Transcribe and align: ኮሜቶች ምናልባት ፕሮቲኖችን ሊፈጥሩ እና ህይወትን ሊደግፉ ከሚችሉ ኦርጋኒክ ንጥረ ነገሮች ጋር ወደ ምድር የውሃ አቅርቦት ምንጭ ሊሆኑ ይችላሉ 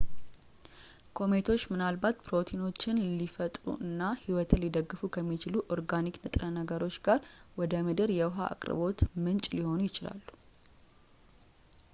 ኮሜቶች 1.17 1.63
ምናልባት 1.71 2.15
ፕሮቲኖችን 2.27 3.01
ሊፈጥሩ 3.19 3.65
እና 3.87 4.01
ህይወትን 4.21 4.61
ሊደግፉ 4.63 5.01
ከሚችሉ 5.17 5.53
ኦርጋኒክ 5.77 6.17
ንጥረ 6.25 6.43
ነገሮች 6.59 6.97
ጋር 7.09 7.21
ወደ 7.61 7.83
ምድር 7.89 8.13
የውሃ 8.19 8.39
አቅርቦት 8.55 9.01
ምንጭ 9.25 9.45
ሊሆኑ 9.59 9.79
ይችላሉ 9.89 10.23